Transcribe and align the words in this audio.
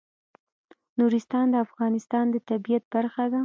نورستان 0.99 1.45
د 1.51 1.55
افغانستان 1.65 2.25
د 2.33 2.35
طبیعت 2.49 2.83
برخه 2.93 3.25
ده. 3.31 3.39